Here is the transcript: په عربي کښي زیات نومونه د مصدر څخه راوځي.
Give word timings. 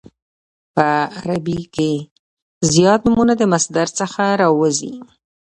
په 0.75 0.87
عربي 1.17 1.59
کښي 1.75 1.93
زیات 2.73 3.01
نومونه 3.07 3.33
د 3.37 3.43
مصدر 3.53 3.87
څخه 3.99 4.23
راوځي. 4.41 4.93